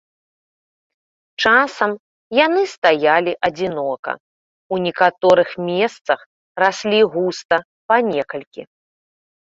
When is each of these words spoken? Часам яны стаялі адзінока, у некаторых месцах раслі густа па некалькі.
Часам 1.41 1.91
яны 2.45 2.63
стаялі 2.75 3.33
адзінока, 3.49 4.11
у 4.73 4.79
некаторых 4.89 5.49
месцах 5.69 6.19
раслі 6.65 6.99
густа 7.17 7.57
па 7.91 7.95
некалькі. 8.13 8.61